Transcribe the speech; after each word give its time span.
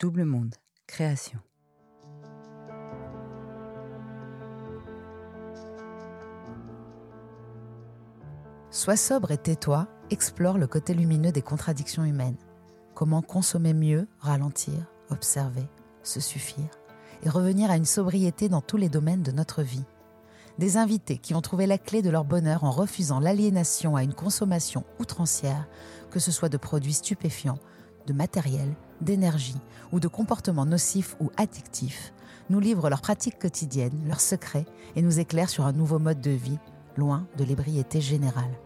Double 0.00 0.24
Monde, 0.24 0.54
création. 0.86 1.40
Sois 8.70 8.96
sobre 8.96 9.32
et 9.32 9.38
tais-toi, 9.38 9.88
explore 10.10 10.56
le 10.56 10.68
côté 10.68 10.94
lumineux 10.94 11.32
des 11.32 11.42
contradictions 11.42 12.04
humaines. 12.04 12.36
Comment 12.94 13.22
consommer 13.22 13.74
mieux, 13.74 14.06
ralentir, 14.20 14.86
observer, 15.10 15.66
se 16.04 16.20
suffire 16.20 16.70
et 17.24 17.28
revenir 17.28 17.68
à 17.68 17.76
une 17.76 17.84
sobriété 17.84 18.48
dans 18.48 18.60
tous 18.60 18.76
les 18.76 18.88
domaines 18.88 19.24
de 19.24 19.32
notre 19.32 19.64
vie. 19.64 19.84
Des 20.58 20.76
invités 20.76 21.18
qui 21.18 21.34
ont 21.34 21.40
trouvé 21.40 21.66
la 21.66 21.78
clé 21.78 22.02
de 22.02 22.10
leur 22.10 22.24
bonheur 22.24 22.62
en 22.62 22.70
refusant 22.70 23.18
l'aliénation 23.18 23.96
à 23.96 24.04
une 24.04 24.14
consommation 24.14 24.84
outrancière, 25.00 25.66
que 26.12 26.20
ce 26.20 26.30
soit 26.30 26.48
de 26.48 26.56
produits 26.56 26.92
stupéfiants, 26.92 27.58
de 28.08 28.12
matériel, 28.14 28.74
d'énergie 29.00 29.60
ou 29.92 30.00
de 30.00 30.08
comportements 30.08 30.66
nocifs 30.66 31.14
ou 31.20 31.30
addictifs, 31.36 32.12
nous 32.50 32.58
livrent 32.58 32.88
leurs 32.88 33.02
pratiques 33.02 33.38
quotidiennes, 33.38 34.00
leurs 34.06 34.20
secrets 34.20 34.64
et 34.96 35.02
nous 35.02 35.20
éclairent 35.20 35.50
sur 35.50 35.66
un 35.66 35.72
nouveau 35.72 35.98
mode 35.98 36.20
de 36.20 36.30
vie, 36.30 36.58
loin 36.96 37.26
de 37.36 37.44
l'ébriété 37.44 38.00
générale. 38.00 38.58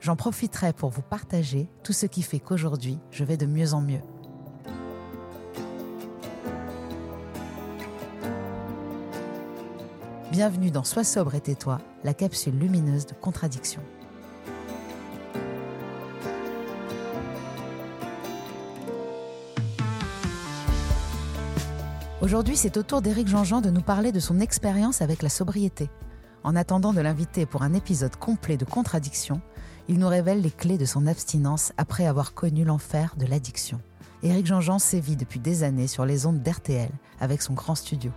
J'en 0.00 0.16
profiterai 0.16 0.72
pour 0.72 0.90
vous 0.90 1.02
partager 1.02 1.68
tout 1.84 1.92
ce 1.92 2.06
qui 2.06 2.22
fait 2.22 2.40
qu'aujourd'hui, 2.40 2.98
je 3.12 3.22
vais 3.22 3.36
de 3.36 3.46
mieux 3.46 3.74
en 3.74 3.80
mieux. 3.80 4.02
Bienvenue 10.32 10.70
dans 10.70 10.84
Sois 10.84 11.04
sobre 11.04 11.36
et 11.36 11.40
tais-toi, 11.40 11.78
la 12.04 12.14
capsule 12.14 12.58
lumineuse 12.58 13.06
de 13.06 13.14
contradiction. 13.14 13.82
Aujourd'hui, 22.20 22.56
c'est 22.56 22.76
au 22.76 22.82
tour 22.82 23.00
d'Éric 23.00 23.28
Jean-Jean 23.28 23.60
de 23.60 23.70
nous 23.70 23.80
parler 23.80 24.10
de 24.10 24.18
son 24.18 24.40
expérience 24.40 25.02
avec 25.02 25.22
la 25.22 25.28
sobriété. 25.28 25.88
En 26.42 26.56
attendant 26.56 26.92
de 26.92 27.00
l'inviter 27.00 27.46
pour 27.46 27.62
un 27.62 27.74
épisode 27.74 28.16
complet 28.16 28.56
de 28.56 28.64
contradiction, 28.64 29.40
il 29.86 30.00
nous 30.00 30.08
révèle 30.08 30.40
les 30.40 30.50
clés 30.50 30.78
de 30.78 30.84
son 30.84 31.06
abstinence 31.06 31.72
après 31.76 32.06
avoir 32.06 32.34
connu 32.34 32.64
l'enfer 32.64 33.14
de 33.16 33.24
l'addiction. 33.24 33.80
Éric 34.24 34.46
Jean-Jean 34.46 34.80
sévit 34.80 35.14
depuis 35.14 35.38
des 35.38 35.62
années 35.62 35.86
sur 35.86 36.04
les 36.04 36.26
ondes 36.26 36.42
d'RTL 36.42 36.90
avec 37.20 37.40
son 37.40 37.54
grand 37.54 37.76
studio. 37.76 38.10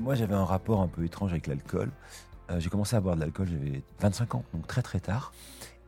Moi, 0.00 0.16
j'avais 0.16 0.34
un 0.34 0.44
rapport 0.44 0.80
un 0.80 0.88
peu 0.88 1.04
étrange 1.04 1.30
avec 1.30 1.46
l'alcool. 1.46 1.92
Euh, 2.50 2.58
j'ai 2.58 2.68
commencé 2.68 2.96
à 2.96 3.00
boire 3.00 3.14
de 3.14 3.20
l'alcool, 3.20 3.46
j'avais 3.48 3.82
25 4.00 4.34
ans, 4.34 4.44
donc 4.52 4.66
très 4.66 4.82
très 4.82 4.98
tard. 4.98 5.32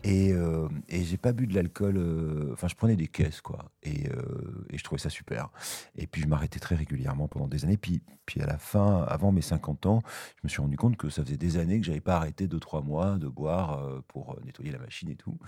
Et, 0.02 0.32
euh, 0.32 0.66
et 0.88 1.04
j'ai 1.04 1.18
pas 1.18 1.32
bu 1.32 1.46
de 1.46 1.54
l'alcool. 1.54 1.96
euh, 1.98 2.50
Enfin, 2.54 2.68
je 2.68 2.74
prenais 2.74 2.96
des 2.96 3.06
caisses, 3.08 3.42
quoi. 3.42 3.70
Et, 3.82 4.08
euh, 4.08 4.64
et 4.70 4.78
je 4.78 4.84
trouvais 4.84 4.98
ça 5.00 5.10
super. 5.10 5.50
Et 5.94 6.06
puis, 6.06 6.22
je 6.22 6.26
m'arrêtais 6.26 6.58
très 6.58 6.74
régulièrement 6.74 7.28
pendant 7.28 7.48
des 7.48 7.64
années. 7.64 7.76
Puis, 7.76 8.02
puis, 8.24 8.40
à 8.40 8.46
la 8.46 8.56
fin, 8.56 9.02
avant 9.02 9.30
mes 9.30 9.42
50 9.42 9.84
ans, 9.86 10.00
je 10.36 10.40
me 10.44 10.48
suis 10.48 10.62
rendu 10.62 10.76
compte 10.78 10.96
que 10.96 11.10
ça 11.10 11.22
faisait 11.22 11.36
des 11.36 11.58
années 11.58 11.78
que 11.80 11.86
j'avais 11.86 12.00
pas 12.00 12.16
arrêté 12.16 12.46
2-3 12.46 12.82
mois 12.82 13.18
de 13.18 13.28
boire 13.28 13.78
euh, 13.84 14.00
pour 14.08 14.38
nettoyer 14.44 14.70
la 14.72 14.78
machine 14.78 15.10
et 15.10 15.16
tout. 15.16 15.38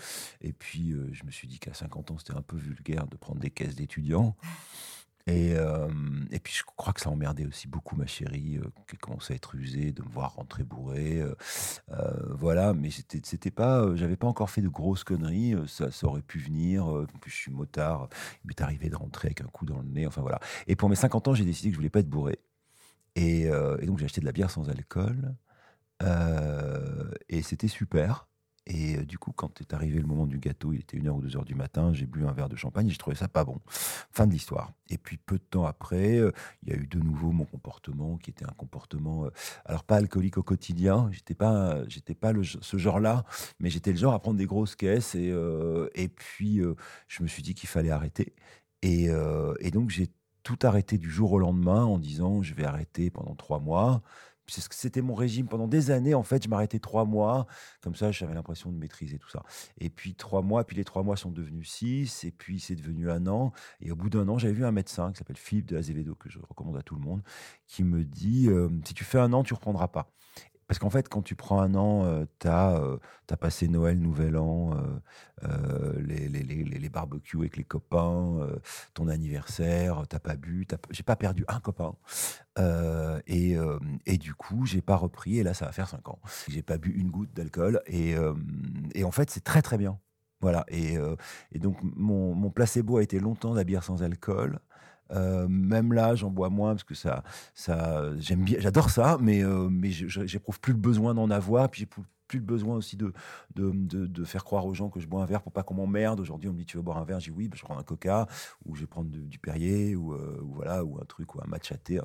Et 0.43 0.53
puis, 0.53 0.95
je 1.13 1.25
me 1.25 1.31
suis 1.31 1.49
dit 1.49 1.59
qu'à 1.59 1.73
50 1.73 2.11
ans, 2.11 2.19
c'était 2.19 2.37
un 2.37 2.43
peu 2.43 2.57
vulgaire 2.59 3.07
de 3.07 3.17
prendre 3.17 3.41
des 3.41 3.51
caisses 3.51 3.75
d'étudiants. 3.77 4.37
Et, 5.27 5.53
et 6.31 6.39
puis 6.41 6.53
je 6.53 6.63
crois 6.77 6.93
que 6.93 7.01
ça 7.01 7.11
emmerdait 7.11 7.47
aussi 7.47 7.69
beaucoup 7.69 7.97
ma 7.97 8.07
chérie, 8.07 8.59
qui 8.89 8.97
commençait 8.97 9.35
à 9.35 9.37
être 9.37 9.55
usée 9.55 9.93
de 9.93 10.03
me 10.03 10.09
voir 10.09 10.35
rentrer 10.35 10.65
bourré. 10.65 11.23
voilà, 12.31 12.75
mais 12.75 12.91
c'était 12.91 13.51
pas, 13.51 13.95
j'avais 13.95 14.17
pas 14.17 14.27
encore 14.27 14.51
fait 14.51 14.63
de 14.63 14.69
grosses 14.69 15.05
conneries. 15.05 15.55
ça, 15.67 15.91
ça 15.91 16.07
aurait 16.07 16.23
pu 16.23 16.39
venir. 16.39 16.87
en 16.87 17.05
plus, 17.21 17.31
je 17.31 17.37
suis 17.37 17.53
motard. 17.53 18.09
Il 18.45 18.49
m'est 18.49 18.61
arrivé 18.61 18.89
de 18.89 18.97
rentrer 18.97 19.29
avec 19.29 19.41
un 19.43 19.47
coup 19.47 19.65
dans 19.65 19.79
le 19.79 19.89
nez. 19.89 20.07
Enfin 20.07 20.23
voilà. 20.23 20.41
Et 20.67 20.77
pour 20.77 20.89
mes 20.89 20.97
50 20.97 21.29
ans, 21.29 21.35
j'ai 21.35 21.45
décidé 21.45 21.69
que 21.69 21.75
je 21.75 21.79
voulais 21.79 21.91
pas 21.91 22.01
être 22.01 22.11
bourré. 22.11 22.39
Et, 23.15 23.49
donc 23.87 23.99
j'ai 23.99 24.07
acheté 24.07 24.21
de 24.21 24.27
la 24.27 24.33
bière 24.33 24.51
sans 24.51 24.69
alcool. 24.69 25.35
Et 27.29 27.43
c'était 27.43 27.69
super. 27.69 28.27
Et 28.67 28.97
euh, 28.97 29.05
du 29.05 29.19
coup, 29.19 29.33
quand 29.33 29.61
est 29.61 29.75
arrivé 29.75 29.99
le 29.99 30.07
moment 30.07 30.27
du 30.27 30.39
gâteau, 30.39 30.73
il 30.73 30.81
était 30.81 30.97
1h 30.97 31.09
ou 31.11 31.23
2h 31.23 31.45
du 31.45 31.55
matin, 31.55 31.93
j'ai 31.93 32.07
bu 32.07 32.25
un 32.27 32.33
verre 32.33 32.49
de 32.49 32.57
champagne 32.57 32.87
et 32.87 32.91
j'ai 32.91 32.99
trouvé 32.99 33.17
ça 33.17 33.29
pas 33.29 33.45
bon. 33.45 33.61
Fin 33.67 34.27
de 34.27 34.33
l'histoire. 34.33 34.73
Et 34.89 34.99
puis 34.99 35.17
peu 35.17 35.37
de 35.37 35.43
temps 35.43 35.65
après, 35.65 36.19
euh, 36.19 36.31
il 36.63 36.71
y 36.71 36.73
a 36.73 36.77
eu 36.77 36.87
de 36.87 36.99
nouveau 36.99 37.33
mon 37.33 37.45
comportement 37.45 38.19
qui 38.19 38.31
était 38.31 38.45
un 38.45 38.55
comportement, 38.57 39.25
euh, 39.27 39.31
alors 39.65 39.85
pas 39.85 39.97
alcoolique 39.97 40.39
au 40.39 40.43
quotidien, 40.43 41.09
j'étais 41.11 41.35
pas, 41.35 41.87
j'étais 41.89 42.15
pas 42.15 42.33
le, 42.33 42.45
ce 42.45 42.77
genre-là, 42.77 43.25
mais 43.59 43.71
j'étais 43.71 43.91
le 43.91 43.99
genre 43.99 44.15
à 44.15 44.21
prendre 44.21 44.39
des 44.39 44.47
grosses 44.47 44.77
caisses 44.77 45.15
et, 45.15 45.33
et 45.95 46.09
puis 46.09 46.61
je 47.09 47.23
me 47.23 47.29
suis 47.29 47.43
dit 47.43 47.55
qu'il 47.55 47.69
fallait 47.69 47.91
arrêter. 47.91 48.35
Et, 48.83 49.09
et 49.61 49.71
donc 49.71 49.91
j'ai 49.91 50.09
tout 50.43 50.59
arrêté 50.63 50.99
du 50.99 51.11
jour 51.11 51.33
au 51.33 51.39
lendemain 51.39 51.85
en 51.85 51.99
disant 51.99 52.43
je 52.43 52.55
vais 52.55 52.65
arrêter 52.65 53.11
pendant 53.11 53.35
trois 53.35 53.61
mois. 53.61 54.03
C'était 54.47 55.03
mon 55.03 55.15
régime 55.15 55.47
pendant 55.47 55.69
des 55.69 55.91
années. 55.91 56.15
En 56.15 56.23
fait, 56.23 56.45
je 56.45 56.49
m'arrêtais 56.49 56.79
trois 56.79 57.05
mois. 57.05 57.47
Comme 57.81 57.95
ça, 57.95 58.11
j'avais 58.11 58.35
l'impression 58.35 58.71
de 58.71 58.77
maîtriser 58.77 59.19
tout 59.19 59.29
ça. 59.29 59.43
Et 59.79 59.91
puis 59.91 60.15
trois 60.15 60.43
mois, 60.43 60.65
puis 60.65 60.77
les 60.77 60.85
trois 60.85 61.03
mois 61.03 61.17
sont 61.17 61.31
devenus 61.31 61.71
six, 61.71 62.25
et 62.25 62.31
puis 62.31 62.61
c'est 62.61 62.77
devenu 62.77 63.11
un 63.11 63.27
an. 63.27 63.53
Et 63.81 63.91
au 63.91 63.97
bout 63.97 64.11
d'un 64.11 64.29
an, 64.29 64.39
j'avais 64.39 64.55
vu 64.55 64.65
un 64.65 64.73
médecin 64.73 65.13
qui 65.13 65.19
s'appelle 65.19 65.37
Philippe 65.37 65.67
de 65.67 65.77
Azevedo, 65.77 66.15
que 66.15 66.29
je 66.29 66.39
recommande 66.39 66.77
à 66.77 66.83
tout 66.83 66.95
le 66.95 67.03
monde, 67.03 67.23
qui 67.67 67.85
me 67.85 68.05
dit 68.05 68.49
euh, 68.49 68.69
si 68.85 68.95
tu 68.95 69.05
fais 69.05 69.19
un 69.19 69.33
an, 69.33 69.43
tu 69.43 69.55
reprendras 69.55 69.89
pas. 69.89 70.13
Parce 70.73 70.79
qu'en 70.79 70.89
fait, 70.89 71.07
quand 71.07 71.21
tu 71.21 71.35
prends 71.35 71.61
un 71.61 71.75
an, 71.75 72.25
tu 72.39 72.49
as, 72.49 73.37
passé 73.39 73.69
Noël, 73.69 73.99
Nouvel 73.99 74.39
An, 74.39 74.71
euh, 74.73 75.47
euh, 75.47 76.01
les, 76.01 76.31
les, 76.31 76.43
les, 76.43 76.89
barbecues 76.89 77.37
avec 77.37 77.59
les 77.59 77.63
copains, 77.63 78.39
euh, 78.39 78.57
ton 78.95 79.09
anniversaire, 79.09 80.05
t'as 80.09 80.19
pas 80.19 80.35
bu, 80.35 80.67
j'ai 80.89 81.03
pas 81.03 81.15
perdu 81.15 81.45
un 81.49 81.61
copain. 81.61 81.95
Euh, 82.59 83.21
et, 83.27 83.55
euh, 83.59 83.79
et 84.07 84.17
du 84.17 84.33
coup, 84.33 84.65
j'ai 84.65 84.81
pas 84.81 84.97
repris, 84.97 85.41
et 85.41 85.43
là, 85.43 85.53
ça 85.53 85.67
va 85.67 85.73
faire 85.73 85.91
cinq 85.91 86.09
ans. 86.09 86.21
J'ai 86.49 86.63
pas 86.63 86.79
bu 86.79 86.91
une 86.93 87.11
goutte 87.11 87.35
d'alcool, 87.35 87.83
et, 87.85 88.17
euh, 88.17 88.33
en 89.05 89.11
fait, 89.11 89.29
c'est 89.29 89.45
très 89.45 89.61
très 89.61 89.77
bien. 89.77 89.99
Voilà, 90.41 90.65
et, 90.69 90.97
euh, 90.97 91.17
donc 91.55 91.77
mon, 91.83 92.35
mon 92.35 92.51
placebo 92.51 92.97
a 92.97 93.03
été 93.03 93.21
longtemps 93.21 93.53
la 93.53 93.81
sans 93.83 94.03
alcool. 94.03 94.59
Euh, 95.11 95.47
même 95.49 95.93
là, 95.93 96.15
j'en 96.15 96.31
bois 96.31 96.49
moins 96.49 96.73
parce 96.73 96.85
que 96.85 96.95
ça, 96.95 97.23
ça, 97.55 98.17
j'aime 98.19 98.45
bien, 98.45 98.59
j'adore 98.61 98.91
ça, 98.91 99.19
mais 99.21 99.45
euh, 99.45 99.69
mais 99.71 99.91
j'éprouve 99.91 100.61
plus 100.61 100.73
le 100.73 100.79
besoin 100.79 101.15
d'en 101.15 101.31
avoir, 101.31 101.71
puis 101.71 101.81
j'éprouve 101.81 102.07
plus 102.33 102.39
le 102.39 102.47
besoin 102.47 102.77
aussi 102.77 102.97
de 102.97 103.13
de, 103.55 104.25
faire 104.25 104.43
croire 104.43 104.65
aux 104.65 104.73
gens 104.73 104.89
que 104.89 105.01
je 105.01 105.07
bois 105.07 105.23
un 105.23 105.27
verre 105.27 105.43
pour 105.43 105.53
pas 105.53 105.63
qu'on 105.63 105.75
m'emmerde. 105.75 106.19
Aujourd'hui, 106.19 106.49
on 106.49 106.55
me 106.55 106.59
dit 106.59 106.65
tu 106.65 106.79
veux 106.79 106.83
boire 106.83 106.97
un 106.97 107.05
verre, 107.05 107.19
dis 107.19 107.31
oui, 107.31 107.49
bah, 107.49 107.57
je 107.59 107.63
prends 107.63 107.77
un 107.77 107.83
Coca 107.83 108.27
ou 108.65 108.75
je 108.75 108.81
vais 108.81 108.87
prendre 108.87 109.11
du 109.11 109.39
Perrier 109.39 109.95
ou, 109.95 110.15
euh, 110.15 110.41
ou 110.43 110.55
voilà 110.55 110.83
ou 110.83 110.99
un 110.99 111.05
truc 111.05 111.35
ou 111.35 111.41
un 111.43 111.47
matcha 111.47 111.77
thé. 111.77 112.01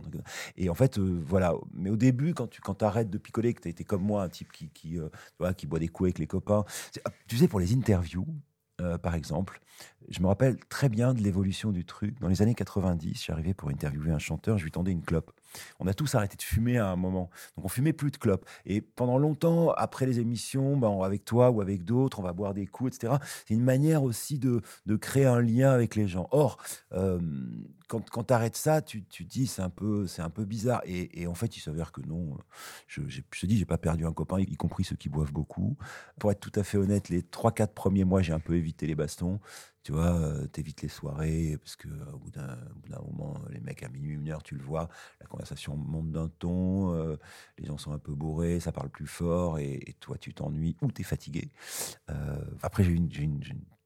Et 0.57 0.69
en 0.69 0.73
fait, 0.73 0.97
euh, 0.99 1.21
voilà. 1.25 1.53
Mais 1.73 1.89
au 1.89 1.95
début, 1.95 2.33
quand 2.33 2.47
tu 2.47 2.59
quand 2.59 2.83
arrêtes 2.83 3.09
de 3.09 3.17
picoler, 3.17 3.53
que 3.53 3.61
tu 3.61 3.69
as 3.69 3.71
été 3.71 3.85
comme 3.85 4.03
moi, 4.03 4.23
un 4.23 4.29
type 4.29 4.51
qui 4.51 4.69
qui 4.69 4.99
euh, 4.99 5.53
qui 5.53 5.65
boit 5.65 5.79
des 5.79 5.87
coups 5.87 6.07
avec 6.07 6.19
les 6.19 6.27
copains, 6.27 6.65
tu 7.27 7.37
sais 7.37 7.47
pour 7.47 7.61
les 7.61 7.73
interviews. 7.73 8.27
Euh, 8.81 8.97
par 8.97 9.15
exemple, 9.15 9.61
je 10.09 10.21
me 10.21 10.27
rappelle 10.27 10.57
très 10.69 10.89
bien 10.89 11.13
de 11.13 11.21
l'évolution 11.21 11.71
du 11.71 11.85
truc. 11.85 12.19
Dans 12.19 12.27
les 12.27 12.41
années 12.41 12.55
90, 12.55 13.13
je 13.13 13.19
suis 13.19 13.33
arrivé 13.33 13.53
pour 13.53 13.69
interviewer 13.69 14.11
un 14.11 14.19
chanteur, 14.19 14.57
je 14.57 14.63
lui 14.63 14.71
tendais 14.71 14.91
une 14.91 15.03
clope. 15.03 15.31
On 15.79 15.87
a 15.87 15.93
tous 15.93 16.15
arrêté 16.15 16.35
de 16.35 16.41
fumer 16.41 16.77
à 16.77 16.89
un 16.89 16.95
moment. 16.95 17.29
Donc 17.55 17.65
on 17.65 17.69
fumait 17.69 17.93
plus 17.93 18.11
de 18.11 18.17
clopes. 18.17 18.45
Et 18.65 18.81
pendant 18.81 19.17
longtemps, 19.17 19.71
après 19.71 20.05
les 20.05 20.19
émissions, 20.19 20.77
ben, 20.77 21.01
avec 21.01 21.25
toi 21.25 21.49
ou 21.51 21.61
avec 21.61 21.83
d'autres, 21.83 22.19
on 22.19 22.23
va 22.23 22.33
boire 22.33 22.53
des 22.53 22.67
coups, 22.67 22.95
etc. 22.95 23.15
C'est 23.47 23.53
une 23.53 23.63
manière 23.63 24.03
aussi 24.03 24.39
de, 24.39 24.61
créer 24.97 25.25
un 25.25 25.41
lien 25.41 25.71
avec 25.71 25.95
les 25.95 26.07
gens. 26.07 26.27
Or, 26.31 26.57
euh, 26.93 27.19
quand, 27.87 28.09
quand 28.09 28.25
tu 28.25 28.33
arrêtes 28.33 28.57
ça, 28.57 28.81
tu, 28.81 29.03
tu 29.05 29.23
dis 29.23 29.47
c'est 29.47 29.61
un 29.61 29.69
peu, 29.69 30.07
c'est 30.07 30.21
un 30.21 30.29
peu 30.29 30.45
bizarre. 30.45 30.81
Et, 30.85 31.27
en 31.27 31.35
fait, 31.35 31.57
il 31.57 31.61
s'avère 31.61 31.91
que 31.91 32.01
non. 32.01 32.37
Je, 32.87 33.01
je 33.07 33.21
te 33.21 33.45
dis, 33.45 33.57
j'ai 33.57 33.65
pas 33.65 33.77
perdu 33.77 34.05
un 34.05 34.13
copain, 34.13 34.39
y 34.39 34.57
compris 34.57 34.83
ceux 34.83 34.95
qui 34.95 35.09
boivent 35.09 35.31
beaucoup. 35.31 35.77
Pour 36.19 36.31
être 36.31 36.39
tout 36.39 36.57
à 36.59 36.63
fait 36.63 36.77
honnête, 36.77 37.09
les 37.09 37.21
3-4 37.21 37.67
premiers 37.67 38.03
mois, 38.03 38.21
j'ai 38.21 38.33
un 38.33 38.39
peu 38.39 38.55
évité 38.55 38.87
les 38.87 38.95
bastons. 38.95 39.39
Tu 39.87 39.93
vois, 39.93 40.17
euh, 40.17 40.45
t'évites 40.47 40.81
les 40.81 40.89
soirées 40.89 41.57
parce 41.61 41.77
que 41.77 41.87
au 42.13 42.17
bout 42.17 42.29
d'un 42.29 42.57
moment, 43.05 43.39
les 43.51 43.61
mecs 43.61 43.83
à 43.83 43.87
minuit, 43.87 44.15
une 44.15 44.29
heure, 44.29 44.43
tu 44.43 44.55
le 44.55 44.61
vois, 44.61 44.89
la 45.21 45.27
conversation 45.27 45.77
monte 45.77 46.11
d'un 46.11 46.27
ton, 46.27 46.93
euh, 46.93 47.15
les 47.57 47.67
gens 47.67 47.77
sont 47.77 47.93
un 47.93 47.97
peu 47.97 48.13
bourrés, 48.13 48.59
ça 48.59 48.73
parle 48.73 48.89
plus 48.89 49.07
fort 49.07 49.59
et, 49.59 49.95
toi, 50.01 50.17
tu 50.17 50.33
t'ennuies 50.33 50.75
ou 50.81 50.91
t'es 50.91 51.03
fatigué. 51.03 51.51
Euh, 52.09 52.43
après, 52.63 52.83
j'ai 52.83 52.91
une, 52.91 53.09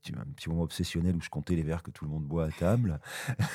un 0.09 0.25
petit 0.35 0.49
moment 0.49 0.63
obsessionnel 0.63 1.15
où 1.15 1.21
je 1.21 1.29
comptais 1.29 1.55
les 1.55 1.63
verres 1.63 1.83
que 1.83 1.91
tout 1.91 2.05
le 2.05 2.11
monde 2.11 2.23
boit 2.23 2.45
à 2.45 2.51
table. 2.51 2.99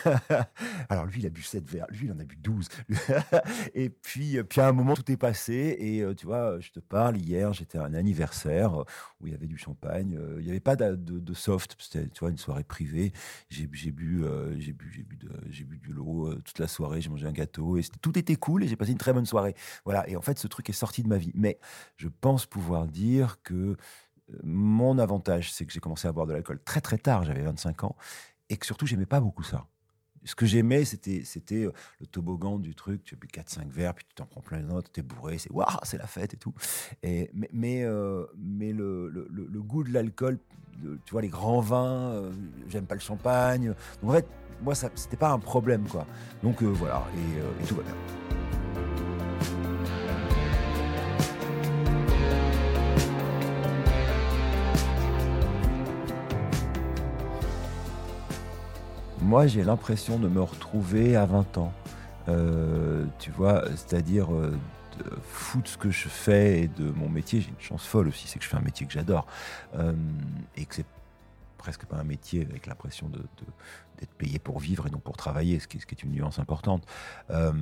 Alors 0.88 1.06
lui, 1.06 1.20
il 1.20 1.26
a 1.26 1.30
bu 1.30 1.42
7 1.42 1.68
verres, 1.68 1.86
lui, 1.90 2.06
il 2.06 2.12
en 2.12 2.18
a 2.18 2.24
bu 2.24 2.36
12. 2.36 2.68
et 3.74 3.90
puis, 3.90 4.38
euh, 4.38 4.44
puis 4.44 4.60
à 4.60 4.68
un 4.68 4.72
moment, 4.72 4.94
tout 4.94 5.10
est 5.10 5.16
passé. 5.16 5.76
Et 5.78 6.02
euh, 6.02 6.14
tu 6.14 6.26
vois, 6.26 6.60
je 6.60 6.70
te 6.70 6.80
parle, 6.80 7.16
hier, 7.16 7.52
j'étais 7.52 7.78
à 7.78 7.84
un 7.84 7.94
anniversaire 7.94 8.80
euh, 8.80 8.84
où 9.20 9.26
il 9.26 9.32
y 9.32 9.34
avait 9.34 9.46
du 9.46 9.58
champagne. 9.58 10.18
Il 10.38 10.44
n'y 10.44 10.50
avait 10.50 10.60
pas 10.60 10.76
de, 10.76 11.34
soft, 11.34 11.76
c'était 11.78 12.08
une 12.22 12.38
soirée 12.38 12.64
privée. 12.64 13.12
J'ai 13.50 13.66
bu, 13.66 13.76
j'ai 13.76 13.92
bu, 13.92 14.24
bu, 14.72 15.04
bu 15.04 15.78
du 15.78 15.92
lot 15.92 16.34
toute 16.44 16.58
la 16.58 16.68
soirée, 16.68 17.00
j'ai 17.00 17.10
mangé 17.10 17.26
un 17.26 17.32
gâteau. 17.32 17.76
Et 17.76 17.82
tout 18.00 18.18
était 18.18 18.36
cool 18.36 18.64
et 18.64 18.68
j'ai 18.68 18.76
passé 18.76 18.92
une 18.92 18.98
très 18.98 19.12
bonne 19.12 19.26
soirée. 19.26 19.54
Voilà, 19.84 20.08
et 20.08 20.16
en 20.16 20.22
fait, 20.22 20.38
ce 20.38 20.46
truc 20.46 20.70
est 20.70 20.74
sorti 20.74 21.02
de 21.02 21.08
ma 21.08 21.18
vie. 21.18 21.32
Mais 21.34 21.58
je 21.96 22.08
pense 22.08 22.46
pouvoir 22.46 22.86
dire 22.86 23.42
que 23.42 23.76
mon 24.42 24.98
avantage, 24.98 25.52
c'est 25.52 25.64
que 25.66 25.72
j'ai 25.72 25.80
commencé 25.80 26.08
à 26.08 26.12
boire 26.12 26.26
de 26.26 26.32
l'alcool 26.32 26.60
très 26.64 26.80
très 26.80 26.98
tard, 26.98 27.24
j'avais 27.24 27.42
25 27.42 27.84
ans, 27.84 27.96
et 28.48 28.56
que 28.56 28.66
surtout, 28.66 28.86
j'aimais 28.86 29.06
pas 29.06 29.20
beaucoup 29.20 29.42
ça. 29.42 29.66
Ce 30.24 30.34
que 30.34 30.44
j'aimais, 30.44 30.84
c'était, 30.84 31.22
c'était 31.24 31.66
euh, 31.66 31.72
le 32.00 32.06
toboggan 32.06 32.58
du 32.58 32.74
truc. 32.74 33.04
Tu 33.04 33.14
bu 33.14 33.28
4-5 33.28 33.70
verres, 33.70 33.94
puis 33.94 34.04
tu 34.08 34.14
t'en 34.16 34.26
prends 34.26 34.40
plein 34.40 34.58
les 34.58 34.72
autres, 34.72 34.90
tu 34.90 35.00
es 35.00 35.02
bourré, 35.02 35.38
c'est 35.38 35.52
waouh, 35.52 35.68
c'est 35.84 35.98
la 35.98 36.08
fête 36.08 36.34
et 36.34 36.36
tout. 36.36 36.52
Mais 37.02 37.30
mais, 37.52 37.84
euh, 37.84 38.26
le, 38.34 39.62
goût 39.62 39.84
de 39.84 39.92
l'alcool, 39.92 40.38
tu 41.04 41.12
vois, 41.12 41.22
les 41.22 41.28
grands 41.28 41.60
vins, 41.60 42.10
euh, 42.10 42.32
j'aime 42.68 42.86
pas 42.86 42.96
le 42.96 43.00
champagne. 43.00 43.72
En 44.02 44.12
fait, 44.12 44.26
moi, 44.62 44.74
ça, 44.74 44.90
c'était 44.96 45.16
pas 45.16 45.30
un 45.30 45.38
problème, 45.38 45.86
quoi. 45.86 46.06
Donc 46.42 46.62
voilà, 46.62 47.04
et, 47.14 47.62
et 47.62 47.66
tout 47.66 47.76
va 47.76 47.82
bien. 47.84 48.35
Moi, 59.26 59.48
j'ai 59.48 59.64
l'impression 59.64 60.18
de 60.18 60.28
me 60.28 60.40
retrouver 60.40 61.16
à 61.16 61.26
20 61.26 61.58
ans. 61.58 61.72
Euh, 62.28 63.04
tu 63.18 63.30
vois, 63.32 63.64
c'est-à-dire 63.70 64.32
euh, 64.32 64.56
de 64.98 65.10
foutre 65.22 65.68
ce 65.68 65.76
que 65.76 65.90
je 65.90 66.08
fais 66.08 66.62
et 66.62 66.68
de 66.68 66.90
mon 66.92 67.08
métier. 67.08 67.40
J'ai 67.40 67.48
une 67.48 67.60
chance 67.60 67.84
folle 67.84 68.08
aussi, 68.08 68.28
c'est 68.28 68.38
que 68.38 68.44
je 68.44 68.48
fais 68.48 68.56
un 68.56 68.62
métier 68.62 68.86
que 68.86 68.92
j'adore 68.92 69.26
euh, 69.74 69.92
et 70.56 70.64
que 70.64 70.76
c'est 70.76 70.86
presque 71.66 71.84
pas 71.84 71.96
un 71.96 72.04
métier 72.04 72.46
avec 72.48 72.68
l'impression 72.68 73.08
de, 73.08 73.18
d'être 73.98 74.14
payé 74.14 74.38
pour 74.38 74.60
vivre 74.60 74.86
et 74.86 74.90
non 74.90 75.00
pour 75.00 75.16
travailler, 75.16 75.58
ce 75.58 75.66
qui, 75.66 75.78
est 75.78 76.02
une 76.04 76.12
nuance 76.12 76.38
importante. 76.38 76.86
Euh, 77.30 77.52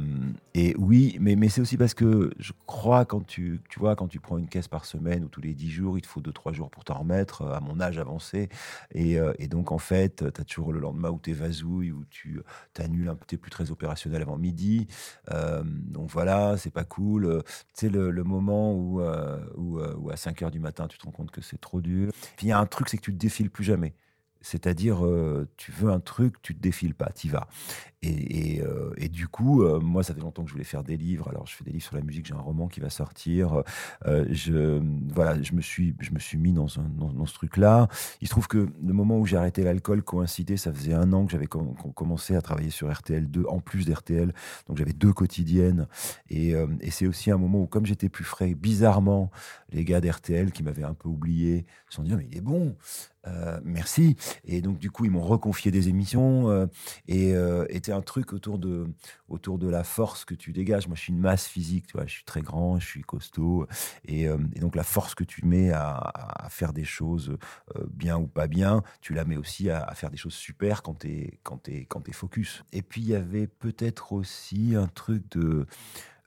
et 0.53 0.75
oui, 0.77 1.17
mais, 1.21 1.37
mais 1.37 1.49
c'est 1.49 1.62
aussi 1.62 1.79
parce 1.79 1.95
que 1.95 2.31
je 2.39 2.53
crois 2.67 3.06
quand 3.06 3.27
tu, 3.27 3.62
tu 3.71 3.79
vois, 3.79 3.97
quand 3.97 4.09
tu 4.09 4.21
prends 4.21 4.37
une 4.37 4.47
caisse 4.47 4.69
par 4.69 4.85
semaine 4.85 5.25
ou 5.25 5.29
tous 5.29 5.41
les 5.41 5.55
10 5.55 5.71
jours, 5.71 5.97
il 5.97 6.03
te 6.03 6.06
faut 6.06 6.21
2-3 6.21 6.53
jours 6.53 6.71
pour 6.71 6.85
t'en 6.85 6.99
remettre 6.99 7.43
euh, 7.43 7.55
à 7.55 7.61
mon 7.61 7.81
âge 7.81 7.99
avancé. 7.99 8.51
Et, 8.93 9.19
euh, 9.19 9.33
et 9.39 9.49
donc, 9.49 9.73
en 9.73 9.79
fait, 9.79 10.17
tu 10.35 10.41
as 10.41 10.45
toujours 10.45 10.75
le 10.75 10.81
lendemain 10.81 11.09
où 11.09 11.19
tu 11.19 11.31
es 11.31 11.33
vasouille, 11.33 11.91
où 11.91 12.05
tu 12.11 12.43
t'annules, 12.75 13.11
tu 13.27 13.37
n'es 13.37 13.39
plus 13.39 13.51
très 13.51 13.71
opérationnel 13.71 14.21
avant 14.21 14.37
midi. 14.37 14.87
donc 15.31 16.11
voilà, 16.11 16.59
c'est 16.59 16.71
pas 16.71 16.85
cool. 16.85 17.43
Sais, 17.73 17.89
le, 17.89 18.11
le, 18.11 18.25
moment 18.25 18.75
où, 18.75 19.01
où, 19.56 20.11
à 20.11 20.17
5 20.17 20.43
heures 20.43 20.51
du 20.51 20.61
matin, 20.61 20.89
tu 20.89 20.99
te 20.99 21.05
rends 21.06 21.12
compte 21.12 21.31
que 21.31 21.41
c'est 21.41 21.61
trop 21.61 21.81
dur. 21.81 22.11
Il 22.43 22.49
y 22.49 22.53
a 22.53 22.59
un 22.59 22.67
truc, 22.67 22.91
c'est 22.91 22.99
que 22.99 23.03
tu 23.03 23.12
te 23.12 23.19
défiles 23.19 23.51
plus 23.51 23.65
jamais. 23.65 23.94
C'est-à-dire, 24.44 25.06
euh, 25.06 25.49
tu 25.56 25.73
veux 25.73 25.91
un 25.91 26.00
truc, 26.00 26.43
tu 26.43 26.55
te 26.55 26.61
défiles 26.61 26.94
pas, 26.94 27.11
tu 27.14 27.29
vas. 27.29 27.49
Et, 28.05 28.61
euh, 28.62 28.93
et, 28.97 29.09
du 29.09 29.29
coup, 29.29 29.62
euh, 29.62 29.81
moi, 29.81 30.03
ça 30.03 30.15
fait 30.15 30.21
longtemps 30.21 30.43
que 30.43 30.49
je 30.49 30.55
voulais 30.55 30.65
faire 30.65 30.85
des 30.85 30.97
livres. 30.97 31.29
Alors, 31.29 31.47
je 31.47 31.55
fais 31.55 31.65
des 31.65 31.73
livres 31.73 31.85
sur 31.85 31.97
la 31.97 32.03
musique. 32.03 32.27
J'ai 32.27 32.35
un 32.35 32.39
roman 32.39 32.69
qui 32.69 32.81
va 32.81 32.91
sortir. 32.91 33.62
je, 34.05 34.81
voilà, 35.12 35.41
je 35.43 35.53
me 35.55 35.61
suis, 35.61 35.95
je 36.01 36.12
me 36.12 36.19
suis 36.19 36.39
mis 36.39 36.53
dans, 36.53 36.69
ce 36.69 37.35
truc-là. 37.35 37.89
Il 38.21 38.29
se 38.29 38.33
trouve 38.33 38.49
que 38.49 38.69
le 38.83 38.93
moment 38.93 39.19
où 39.19 39.27
j'ai 39.27 39.37
arrêté 39.37 39.62
l'alcool 39.62 40.03
coïncidait. 40.03 40.56
Ça 40.56 40.73
faisait 40.73 40.95
un 40.95 41.12
an 41.12 41.25
que 41.25 41.33
j'avais 41.33 41.47
commencé 41.47 42.37
à 42.37 42.43
travailler 42.43 42.71
sur 42.71 42.93
RTL 42.93 43.31
2, 43.31 43.45
en 43.49 43.61
plus 43.61 43.87
d'RTL. 43.87 44.35
Donc, 44.67 44.79
j'avais 44.79 44.93
deux 44.93 45.12
quotidiennes. 45.12 45.87
Et, 46.29 46.51
et 46.81 46.91
c'est 46.91 47.06
aussi 47.06 47.31
un 47.31 47.39
moment 47.39 47.61
où, 47.61 47.67
comme 47.67 47.87
j'étais 47.87 48.09
plus 48.09 48.25
frais, 48.25 48.55
bizarrement, 48.55 49.31
les 49.75 49.85
gars 49.85 50.01
d'RTL 50.01 50.53
qui 50.53 50.62
m'avaient 50.62 50.85
un 50.85 50.95
peu 50.95 51.09
oublié 51.09 51.67
se 51.89 51.97
sont 51.97 52.03
dit, 52.03 52.12
oh, 52.12 52.17
mais 52.17 52.27
il 52.31 52.37
est 52.37 52.41
bon. 52.41 52.77
Euh, 53.27 53.59
merci. 53.65 54.17
Et 54.45 54.61
donc, 54.61 54.79
du 54.79 54.91
coup, 54.91 55.05
ils 55.05 55.11
m'ont 55.11 55.23
reconfié 55.23 55.71
des 55.71 55.89
émissions 55.89 56.51
euh, 56.51 56.67
et 57.09 57.35
euh, 57.35 57.65
était 57.71 57.93
un 57.94 58.02
truc 58.02 58.32
autour 58.32 58.58
de, 58.58 58.87
autour 59.29 59.58
de 59.58 59.69
la 59.69 59.85
force 59.85 60.25
que 60.25 60.35
tu 60.35 60.52
dégages. 60.52 60.87
Moi, 60.87 60.96
je 60.96 61.02
suis 61.02 61.12
une 61.12 61.20
masse 61.20 61.46
physique, 61.46 61.87
tu 61.87 61.96
vois, 61.96 62.06
je 62.06 62.12
suis 62.12 62.25
très 62.25 62.43
grand, 62.43 62.79
je 62.79 62.87
suis 62.87 63.02
costaud. 63.02 63.67
Et, 64.06 64.29
donc, 64.61 64.76
la 64.76 64.85
force 64.85 65.14
que 65.14 65.25
tu 65.25 65.44
mets 65.44 65.70
à, 65.73 66.46
faire 66.50 66.73
des 66.73 66.85
choses 66.85 67.37
bien 67.91 68.17
ou 68.19 68.26
pas 68.26 68.46
bien, 68.46 68.82
tu 69.00 69.14
la 69.14 69.25
mets 69.25 69.37
aussi 69.37 69.70
à, 69.70 69.94
faire 69.94 70.11
des 70.11 70.17
choses 70.17 70.35
super 70.35 70.82
quand 70.82 71.00
tu 71.00 71.08
es, 71.08 71.38
quand 71.43 71.69
es, 71.69 71.85
quand 71.87 72.08
es 72.08 72.12
focus. 72.12 72.64
Et 72.73 72.82
puis, 72.82 73.00
il 73.00 73.08
y 73.08 73.14
avait 73.14 73.46
peut-être 73.46 74.12
aussi 74.12 74.75
un 74.75 74.87
truc 74.87 75.31
de 75.31 75.67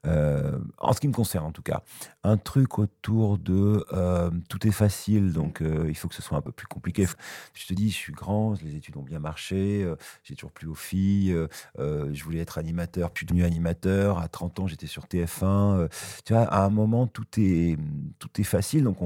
euh, 0.06 0.58
en 0.78 0.92
ce 0.92 1.00
qui 1.00 1.08
me 1.08 1.12
concerne 1.12 1.44
en 1.44 1.52
tout 1.52 1.62
cas, 1.62 1.82
un 2.22 2.36
truc 2.36 2.78
autour 2.78 3.36
de 3.38 3.84
euh, 3.92 4.30
tout 4.48 4.66
est 4.66 4.72
facile, 4.72 5.32
donc 5.32 5.60
euh, 5.60 5.86
il 5.88 5.96
faut 5.96 6.08
que 6.08 6.14
ce 6.14 6.22
soit 6.22 6.38
un 6.38 6.40
peu 6.40 6.52
plus 6.52 6.66
compliqué. 6.66 7.06
Je 7.54 7.66
te 7.66 7.74
dis, 7.74 7.90
je 7.90 7.96
suis 7.96 8.12
grand, 8.12 8.60
les 8.62 8.76
études 8.76 8.96
ont 8.96 9.02
bien 9.02 9.18
marché, 9.18 9.86
j'ai 10.22 10.34
toujours 10.34 10.52
plus 10.52 10.68
aux 10.68 10.74
filles, 10.74 11.36
je 11.78 12.24
voulais 12.24 12.40
être 12.40 12.58
animateur, 12.58 13.10
puis 13.10 13.26
devenu 13.26 13.44
animateur. 13.44 14.18
À 14.18 14.28
30 14.28 14.60
ans, 14.60 14.66
j'étais 14.66 14.86
sur 14.86 15.06
TF1. 15.06 15.88
tu 16.24 16.32
vois, 16.32 16.42
à 16.42 16.64
un 16.64 16.70
moment, 16.70 17.06
tout 17.06 17.26
est, 17.38 17.76
tout 18.18 18.40
est 18.40 18.44
facile, 18.44 18.84
donc 18.84 18.98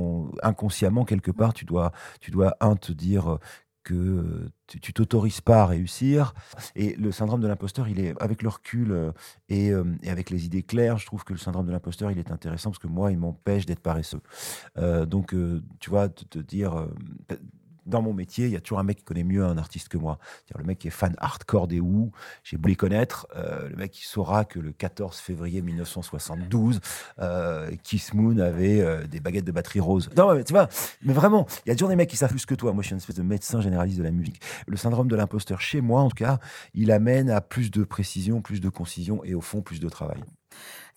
inconsciemment, 0.42 1.04
quelque 1.04 1.30
part, 1.30 1.54
tu 1.54 1.64
dois, 1.64 1.92
tu 2.20 2.30
dois, 2.30 2.56
un, 2.60 2.76
te 2.76 2.92
dire 2.92 3.38
que 3.82 4.48
tu 4.66 4.92
t'autorises 4.92 5.40
pas 5.40 5.62
à 5.62 5.66
réussir. 5.66 6.34
Et 6.76 6.94
le 6.96 7.12
syndrome 7.12 7.40
de 7.40 7.48
l'imposteur, 7.48 7.88
il 7.88 8.00
est 8.00 8.14
avec 8.20 8.42
le 8.42 8.48
recul 8.48 8.92
euh, 8.92 9.12
euh, 9.50 9.84
et, 10.02 10.10
avec 10.10 10.30
les 10.30 10.46
idées 10.46 10.62
claires, 10.62 10.98
je 10.98 11.06
trouve 11.06 11.24
que 11.24 11.32
le 11.32 11.38
syndrome 11.38 11.66
de 11.66 11.72
l'imposteur, 11.72 12.10
il 12.10 12.18
est 12.18 12.30
intéressant 12.30 12.70
parce 12.70 12.78
que 12.78 12.86
moi, 12.86 13.12
il 13.12 13.18
m'empêche 13.18 13.66
d'être 13.66 13.80
paresseux. 13.80 14.20
Euh, 14.78 15.06
donc, 15.06 15.34
tu 15.80 15.90
vois, 15.90 16.08
te, 16.08 16.24
te 16.24 16.38
dire 16.38 16.88
dans 17.86 18.02
mon 18.02 18.12
métier, 18.12 18.46
il 18.46 18.52
y 18.52 18.56
a 18.56 18.60
toujours 18.60 18.78
un 18.78 18.84
mec 18.84 18.98
qui 18.98 19.04
connaît 19.04 19.24
mieux 19.24 19.44
un 19.44 19.58
artiste 19.58 19.88
que 19.88 19.98
moi. 19.98 20.18
Le 20.56 20.64
mec 20.64 20.78
qui 20.78 20.88
est 20.88 20.92
fan 20.92 21.14
hardcore 21.18 21.68
des 21.68 21.80
Who, 21.80 22.10
j'ai 22.44 22.58
les 22.64 22.76
connaître, 22.76 23.26
euh, 23.36 23.68
le 23.68 23.76
mec 23.76 23.90
qui 23.90 24.06
saura 24.06 24.44
que 24.44 24.58
le 24.58 24.72
14 24.72 25.18
février 25.18 25.62
1972, 25.62 26.80
euh, 27.18 27.70
Kiss 27.82 28.14
Moon 28.14 28.38
avait 28.38 28.80
euh, 28.80 29.06
des 29.06 29.20
baguettes 29.20 29.44
de 29.44 29.52
batterie 29.52 29.80
rose. 29.80 30.08
Non, 30.16 30.34
mais 30.34 30.44
tu 30.44 30.52
vois, 30.52 30.68
mais 31.02 31.12
vraiment, 31.12 31.46
il 31.66 31.70
y 31.70 31.72
a 31.72 31.74
toujours 31.74 31.88
des 31.88 31.96
mecs 31.96 32.08
qui 32.08 32.16
savent 32.16 32.30
plus 32.30 32.46
que 32.46 32.54
toi. 32.54 32.72
Moi, 32.72 32.82
je 32.82 32.88
suis 32.88 32.92
une 32.92 32.98
espèce 32.98 33.16
de 33.16 33.22
médecin 33.22 33.60
généraliste 33.60 33.98
de 33.98 34.04
la 34.04 34.10
musique. 34.10 34.40
Le 34.66 34.76
syndrome 34.76 35.08
de 35.08 35.16
l'imposteur, 35.16 35.60
chez 35.60 35.80
moi, 35.80 36.02
en 36.02 36.08
tout 36.08 36.16
cas, 36.16 36.38
il 36.74 36.90
amène 36.90 37.30
à 37.30 37.40
plus 37.40 37.70
de 37.70 37.84
précision, 37.84 38.40
plus 38.40 38.60
de 38.60 38.68
concision 38.68 39.24
et 39.24 39.34
au 39.34 39.40
fond, 39.40 39.60
plus 39.60 39.80
de 39.80 39.88
travail. 39.88 40.22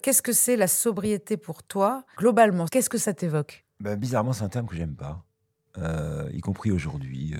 Qu'est-ce 0.01 0.21
que 0.21 0.33
c'est 0.33 0.55
la 0.55 0.67
sobriété 0.67 1.35
pour 1.35 1.63
toi, 1.63 2.03
globalement? 2.17 2.67
Qu'est-ce 2.67 2.89
que 2.89 2.97
ça 2.97 3.13
t'évoque? 3.13 3.65
Ben, 3.79 3.95
Bizarrement, 3.95 4.33
c'est 4.33 4.43
un 4.43 4.49
terme 4.49 4.67
que 4.67 4.75
j'aime 4.75 4.95
pas. 4.95 5.24
Euh, 5.77 6.29
y 6.33 6.41
compris 6.41 6.71
aujourd'hui. 6.71 7.35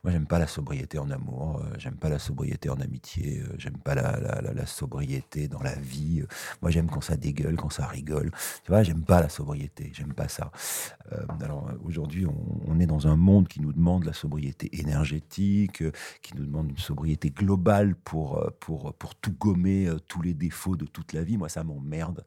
Euh, 0.00 0.10
moi, 0.10 0.12
j'aime 0.12 0.26
pas 0.26 0.38
la 0.38 0.46
sobriété 0.46 0.98
en 0.98 1.10
amour, 1.10 1.60
euh, 1.62 1.74
j'aime 1.78 1.96
pas 1.96 2.08
la 2.08 2.18
sobriété 2.18 2.70
en 2.70 2.80
amitié, 2.80 3.42
j'aime 3.58 3.78
pas 3.78 3.94
la, 3.94 4.40
la, 4.40 4.66
sobriété 4.66 5.48
dans 5.48 5.62
la 5.62 5.74
vie. 5.74 6.22
moi, 6.62 6.70
j'aime 6.70 6.88
quand 6.88 7.00
ça 7.00 7.16
dégueule, 7.16 7.56
quand 7.56 7.70
ça 7.70 7.86
rigole. 7.86 8.30
Tu 8.64 8.70
vois, 8.70 8.82
j'aime 8.82 9.02
pas 9.02 9.20
la 9.20 9.28
sobriété, 9.28 9.90
j'aime 9.94 10.12
pas 10.12 10.28
ça. 10.28 10.52
alors 11.40 11.70
aujourd'hui, 11.84 12.26
on, 12.26 12.78
est 12.80 12.86
dans 12.86 13.06
un 13.06 13.16
monde 13.16 13.48
qui 13.48 13.60
nous 13.60 13.72
demande 13.72 14.04
la 14.04 14.12
sobriété 14.12 14.70
énergétique, 14.80 15.82
qui 16.22 16.36
nous 16.36 16.44
demande 16.44 16.70
une 16.70 16.78
sobriété 16.78 17.30
globale 17.30 17.94
pour 17.94 18.50
pour 18.60 18.94
pour 18.94 19.14
tout 19.14 19.32
gommer, 19.32 19.88
tous 20.08 20.22
les 20.22 20.34
défauts 20.34 20.76
de 20.76 20.86
toute 20.86 21.12
la 21.12 21.22
vie. 21.24 21.36
Moi, 21.36 21.48
ça 21.48 21.64
m'emmerde. 21.64 22.24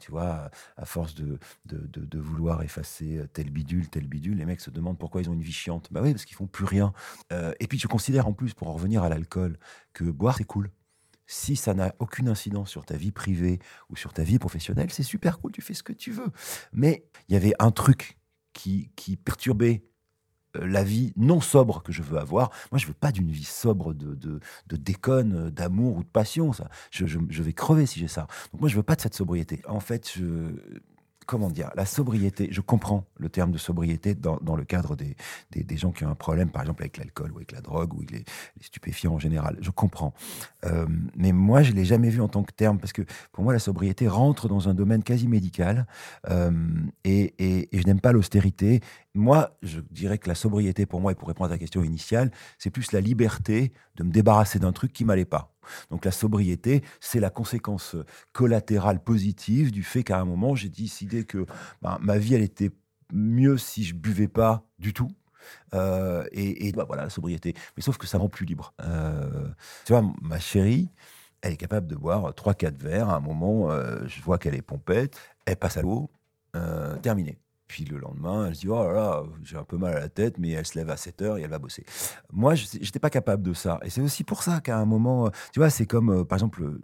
tu 0.00 0.10
vois, 0.10 0.50
à 0.76 0.84
force 0.84 1.14
de 1.14 1.38
de, 1.66 1.78
de 1.86 2.04
de, 2.04 2.18
vouloir 2.18 2.62
effacer 2.62 3.22
tel 3.32 3.50
bidule, 3.50 3.88
tel 3.88 4.06
bidule, 4.06 4.36
les 4.38 4.44
mecs 4.46 4.60
se 4.60 4.70
demandent 4.70 4.98
pourquoi 4.98 5.20
ils 5.20 5.28
ont 5.28 5.34
une 5.34 5.42
vie 5.42 5.52
chiante. 5.52 5.88
Bah 5.90 6.00
oui, 6.02 6.12
parce 6.12 6.24
qu'ils 6.24 6.36
font 6.36 6.46
plus 6.46 6.64
rien. 6.64 6.93
Euh, 7.32 7.52
et 7.60 7.66
puis 7.66 7.78
tu 7.78 7.88
considères 7.88 8.26
en 8.26 8.32
plus, 8.32 8.54
pour 8.54 8.68
en 8.68 8.72
revenir 8.74 9.02
à 9.02 9.08
l'alcool, 9.08 9.58
que 9.92 10.04
boire 10.04 10.36
c'est 10.36 10.44
cool. 10.44 10.70
Si 11.26 11.56
ça 11.56 11.72
n'a 11.72 11.94
aucune 12.00 12.28
incidence 12.28 12.70
sur 12.70 12.84
ta 12.84 12.96
vie 12.96 13.12
privée 13.12 13.58
ou 13.88 13.96
sur 13.96 14.12
ta 14.12 14.22
vie 14.22 14.38
professionnelle, 14.38 14.90
c'est 14.90 15.02
super 15.02 15.38
cool, 15.38 15.52
tu 15.52 15.62
fais 15.62 15.74
ce 15.74 15.82
que 15.82 15.92
tu 15.92 16.12
veux. 16.12 16.30
Mais 16.72 17.06
il 17.28 17.34
y 17.34 17.36
avait 17.36 17.54
un 17.58 17.70
truc 17.70 18.18
qui, 18.52 18.90
qui 18.94 19.16
perturbait 19.16 19.84
euh, 20.56 20.66
la 20.66 20.84
vie 20.84 21.12
non 21.16 21.40
sobre 21.40 21.82
que 21.82 21.92
je 21.92 22.02
veux 22.02 22.18
avoir. 22.18 22.50
Moi, 22.70 22.78
je 22.78 22.86
veux 22.86 22.94
pas 22.94 23.12
d'une 23.12 23.30
vie 23.30 23.44
sobre 23.44 23.94
de, 23.94 24.14
de, 24.14 24.76
déconne, 24.76 25.50
d'amour 25.50 25.96
ou 25.96 26.02
de 26.02 26.08
passion. 26.08 26.52
Ça. 26.52 26.68
Je, 26.90 27.06
je, 27.06 27.18
je 27.28 27.42
vais 27.42 27.52
crever 27.52 27.86
si 27.86 27.98
j'ai 27.98 28.08
ça. 28.08 28.26
Donc 28.52 28.60
moi, 28.60 28.68
je 28.68 28.76
veux 28.76 28.82
pas 28.82 28.96
de 28.96 29.00
cette 29.00 29.14
sobriété. 29.14 29.62
En 29.66 29.80
fait, 29.80 30.10
je, 30.14 30.54
comment 31.26 31.50
dire, 31.50 31.70
la 31.74 31.86
sobriété, 31.86 32.48
je 32.50 32.60
comprends 32.60 33.04
le 33.18 33.28
terme 33.28 33.50
de 33.50 33.58
sobriété 33.58 34.14
dans, 34.14 34.38
dans 34.42 34.56
le 34.56 34.64
cadre 34.64 34.96
des, 34.96 35.16
des, 35.50 35.62
des, 35.62 35.76
gens 35.76 35.92
qui 35.92 36.04
ont 36.04 36.10
un 36.10 36.14
problème, 36.14 36.50
par 36.50 36.62
exemple 36.62 36.82
avec 36.82 36.96
l'alcool 36.96 37.32
ou 37.32 37.36
avec 37.36 37.52
la 37.52 37.60
drogue 37.60 37.94
ou 37.94 37.98
avec 37.98 38.10
les, 38.10 38.24
stupéfiants 38.60 39.14
en 39.14 39.18
général. 39.18 39.58
Je 39.60 39.70
comprends. 39.70 40.14
Euh, 40.64 40.86
mais 41.16 41.32
moi, 41.32 41.62
je 41.62 41.72
ne 41.72 41.76
l'ai 41.76 41.84
jamais 41.84 42.10
vu 42.10 42.20
en 42.20 42.28
tant 42.28 42.42
que 42.42 42.52
terme 42.52 42.78
parce 42.78 42.92
que 42.92 43.02
pour 43.32 43.44
moi, 43.44 43.52
la 43.52 43.58
sobriété 43.58 44.08
rentre 44.08 44.48
dans 44.48 44.68
un 44.68 44.74
domaine 44.74 45.02
quasi 45.02 45.28
médical 45.28 45.86
euh, 46.30 46.50
et, 47.04 47.34
et, 47.38 47.68
je 47.72 47.84
n'aime 47.86 48.00
pas 48.00 48.12
l'austérité. 48.12 48.80
Moi, 49.14 49.56
je 49.62 49.80
dirais 49.90 50.18
que 50.18 50.28
la 50.28 50.34
sobriété, 50.34 50.86
pour 50.86 51.00
moi, 51.00 51.12
et 51.12 51.14
pour 51.14 51.28
répondre 51.28 51.50
à 51.50 51.54
ta 51.54 51.58
question 51.58 51.84
initiale, 51.84 52.32
c'est 52.58 52.70
plus 52.70 52.90
la 52.90 53.00
liberté 53.00 53.72
de 53.96 54.02
me 54.02 54.10
débarrasser 54.10 54.58
d'un 54.58 54.72
truc 54.72 54.92
qui 54.92 55.04
m'allait 55.04 55.24
pas. 55.24 55.54
Donc 55.90 56.04
la 56.04 56.10
sobriété, 56.10 56.82
c'est 57.00 57.20
la 57.20 57.30
conséquence 57.30 57.96
collatérale 58.32 59.02
positive 59.02 59.70
du 59.70 59.84
fait 59.84 60.02
qu'à 60.02 60.18
un 60.18 60.24
moment, 60.24 60.56
j'ai 60.56 60.68
décidé 60.68 61.24
que 61.24 61.46
ben, 61.80 61.98
ma 62.00 62.18
vie, 62.18 62.34
elle 62.34 62.42
était 62.42 62.72
mieux 63.12 63.56
si 63.56 63.84
je 63.84 63.94
buvais 63.94 64.28
pas 64.28 64.66
du 64.80 64.92
tout. 64.92 65.10
Euh, 65.74 66.26
et, 66.32 66.68
et 66.68 66.72
bah, 66.72 66.84
voilà, 66.86 67.04
la 67.04 67.10
sobriété. 67.10 67.54
Mais 67.76 67.82
sauf 67.82 67.98
que 67.98 68.06
ça 68.06 68.18
rend 68.18 68.28
plus 68.28 68.46
libre. 68.46 68.74
Euh, 68.82 69.48
tu 69.84 69.92
vois, 69.92 70.02
ma 70.22 70.40
chérie, 70.40 70.90
elle 71.42 71.52
est 71.52 71.56
capable 71.56 71.86
de 71.86 71.96
boire 71.96 72.32
3-4 72.34 72.78
verres. 72.78 73.10
À 73.10 73.16
un 73.16 73.20
moment, 73.20 73.70
euh, 73.70 74.00
je 74.06 74.20
vois 74.22 74.38
qu'elle 74.38 74.54
est 74.54 74.62
pompette, 74.62 75.18
elle 75.46 75.56
passe 75.56 75.76
à 75.76 75.82
l'eau, 75.82 76.10
terminé. 77.02 77.38
Puis 77.66 77.84
le 77.84 77.98
lendemain, 77.98 78.46
elle 78.46 78.54
se 78.54 78.60
dit 78.60 78.68
Oh 78.68 78.84
là 78.84 78.92
là, 78.92 79.22
j'ai 79.42 79.56
un 79.56 79.64
peu 79.64 79.76
mal 79.76 79.96
à 79.96 80.00
la 80.00 80.08
tête, 80.08 80.38
mais 80.38 80.50
elle 80.50 80.66
se 80.66 80.78
lève 80.78 80.90
à 80.90 80.96
7 80.96 81.22
heures 81.22 81.38
et 81.38 81.42
elle 81.42 81.50
va 81.50 81.58
bosser. 81.58 81.84
Moi, 82.32 82.54
je 82.54 82.78
n'étais 82.78 82.98
pas 82.98 83.10
capable 83.10 83.42
de 83.42 83.54
ça. 83.54 83.80
Et 83.82 83.90
c'est 83.90 84.00
aussi 84.00 84.24
pour 84.24 84.42
ça 84.42 84.60
qu'à 84.60 84.78
un 84.78 84.84
moment, 84.84 85.30
tu 85.52 85.60
vois, 85.60 85.70
c'est 85.70 85.86
comme, 85.86 86.10
euh, 86.10 86.24
par 86.24 86.36
exemple, 86.36 86.78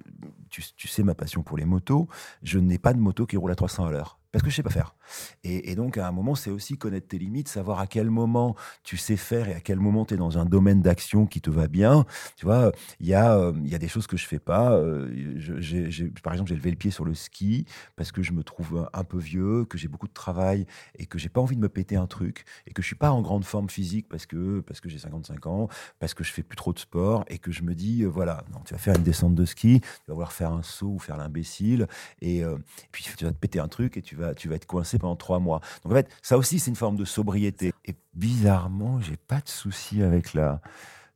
tu, 0.48 0.62
tu, 0.76 0.88
sais 0.88 1.02
ma 1.02 1.14
passion 1.14 1.42
pour 1.42 1.56
les 1.58 1.64
motos, 1.64 2.08
je 2.42 2.58
n'ai 2.58 2.78
pas 2.78 2.94
de 2.94 2.98
moto 2.98 3.26
qui 3.26 3.36
roule 3.36 3.52
à 3.52 3.56
300 3.56 3.86
à 3.86 3.90
l'heure 3.90 4.19
parce 4.32 4.44
que 4.44 4.50
je 4.50 4.56
sais 4.56 4.62
pas 4.62 4.70
faire. 4.70 4.94
Et, 5.42 5.74
donc, 5.74 5.98
à 5.98 6.06
un 6.06 6.12
moment, 6.12 6.34
c'est 6.34 6.50
aussi 6.50 6.78
connaître 6.78 7.08
tes 7.08 7.18
limites, 7.18 7.48
savoir 7.48 7.80
à 7.80 7.86
quel 7.86 8.10
moment 8.10 8.54
tu 8.84 8.96
sais 8.96 9.16
faire 9.16 9.48
et 9.48 9.54
à 9.54 9.60
quel 9.60 9.78
moment 9.78 10.04
tu 10.04 10.14
es 10.14 10.16
dans 10.16 10.38
un 10.38 10.44
domaine 10.44 10.82
d'action 10.82 11.26
qui 11.26 11.40
te 11.40 11.50
va 11.50 11.68
bien. 11.68 12.04
Tu 12.36 12.44
vois, 12.44 12.72
il 13.00 13.06
y, 13.06 13.14
a, 13.14 13.36
euh, 13.36 13.52
y 13.64 13.74
a 13.74 13.78
des 13.78 13.88
choses 13.88 14.06
que 14.06 14.16
je 14.16 14.26
fais 14.26 14.38
pas. 14.38 14.72
Euh, 14.72 15.08
par 16.22 16.32
exemple, 16.32 16.48
j'ai 16.48 16.56
levé 16.56 16.70
le 16.70 16.76
pied 16.76 16.90
sur 16.90 17.04
le 17.04 17.14
ski 17.14 17.66
parce 17.96 18.12
que 18.12 18.22
je 18.22 18.32
me 18.32 18.42
trouve 18.44 18.88
un 18.92 19.04
peu 19.04 19.18
vieux, 19.18 19.64
que 19.64 19.78
j'ai 19.78 19.88
beaucoup 19.88 20.08
de 20.08 20.12
travail 20.12 20.66
et 20.96 21.06
que 21.06 21.18
j'ai 21.18 21.28
pas 21.28 21.40
envie 21.40 21.56
de 21.56 21.60
me 21.60 21.68
péter 21.68 21.96
un 21.96 22.06
truc 22.06 22.44
et 22.66 22.72
que 22.72 22.82
je 22.82 22.86
suis 22.86 22.96
pas 22.96 23.10
en 23.10 23.22
grande 23.22 23.44
forme 23.44 23.68
physique 23.68 24.08
parce 24.08 24.26
que, 24.26 24.60
parce 24.60 24.80
que 24.80 24.88
j'ai 24.88 24.98
55 24.98 25.46
ans, 25.46 25.68
parce 25.98 26.14
que 26.14 26.24
je 26.24 26.32
fais 26.32 26.42
plus 26.42 26.56
trop 26.56 26.72
de 26.72 26.78
sport 26.78 27.24
et 27.28 27.38
que 27.38 27.50
je 27.50 27.62
me 27.62 27.74
dis, 27.74 28.02
euh, 28.02 28.08
voilà, 28.08 28.44
non, 28.52 28.60
tu 28.64 28.74
vas 28.74 28.78
faire 28.78 28.96
une 28.96 29.02
descente 29.02 29.34
de 29.34 29.44
ski, 29.44 29.80
tu 29.80 29.88
vas 30.08 30.14
vouloir 30.14 30.32
faire 30.32 30.52
un 30.52 30.62
saut 30.62 30.88
ou 30.88 30.98
faire 30.98 31.16
l'imbécile 31.16 31.86
et, 32.20 32.44
euh, 32.44 32.56
et 32.56 32.88
puis 32.92 33.04
tu 33.16 33.24
vas 33.24 33.32
te 33.32 33.36
péter 33.36 33.58
un 33.58 33.68
truc 33.68 33.96
et 33.96 34.02
tu 34.02 34.16
vas, 34.16 34.19
tu 34.34 34.48
vas 34.48 34.56
être 34.56 34.66
coincé 34.66 34.98
pendant 34.98 35.16
trois 35.16 35.38
mois. 35.38 35.60
Donc 35.82 35.92
en 35.92 35.96
fait, 35.96 36.08
ça 36.22 36.38
aussi, 36.38 36.58
c'est 36.58 36.70
une 36.70 36.76
forme 36.76 36.96
de 36.96 37.04
sobriété. 37.04 37.72
Et 37.84 37.94
bizarrement, 38.14 39.00
j'ai 39.00 39.16
pas 39.16 39.40
de 39.40 39.48
souci 39.48 40.02
avec 40.02 40.34
la. 40.34 40.60